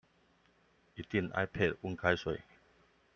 [0.95, 2.41] 一定 iPad 溫開水